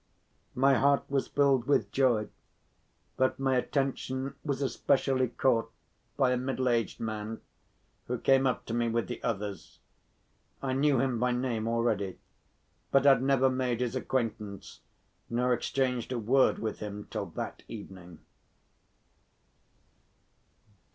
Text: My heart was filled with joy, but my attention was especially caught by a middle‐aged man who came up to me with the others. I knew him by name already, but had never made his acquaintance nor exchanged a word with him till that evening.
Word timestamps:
My 0.55 0.73
heart 0.79 1.03
was 1.11 1.27
filled 1.27 1.67
with 1.67 1.91
joy, 1.91 2.29
but 3.17 3.37
my 3.37 3.55
attention 3.55 4.33
was 4.43 4.63
especially 4.63 5.27
caught 5.27 5.71
by 6.17 6.31
a 6.31 6.39
middle‐aged 6.39 6.99
man 6.99 7.39
who 8.07 8.17
came 8.17 8.47
up 8.47 8.65
to 8.65 8.73
me 8.73 8.89
with 8.89 9.05
the 9.07 9.21
others. 9.21 9.77
I 10.59 10.73
knew 10.73 10.99
him 10.99 11.19
by 11.19 11.33
name 11.33 11.67
already, 11.67 12.17
but 12.89 13.05
had 13.05 13.21
never 13.21 13.47
made 13.47 13.79
his 13.79 13.95
acquaintance 13.95 14.79
nor 15.29 15.53
exchanged 15.53 16.11
a 16.11 16.17
word 16.17 16.57
with 16.57 16.79
him 16.79 17.07
till 17.11 17.27
that 17.27 17.61
evening. 17.67 18.21